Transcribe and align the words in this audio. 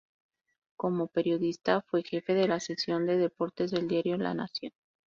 Como 0.77 1.09
periodista 1.09 1.83
fue 1.83 2.01
jefe 2.01 2.33
de 2.33 2.47
la 2.47 2.59
sección 2.59 3.05
de 3.05 3.17
deportes 3.19 3.69
del 3.69 3.87
diario 3.87 4.17
"La 4.17 4.33
Nación". 4.33 4.71